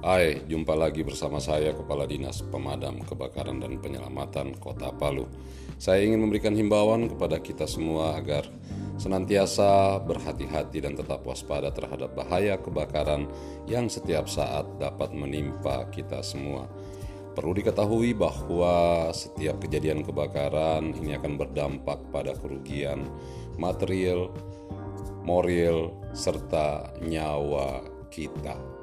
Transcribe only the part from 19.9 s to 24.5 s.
kebakaran ini akan berdampak pada kerugian material,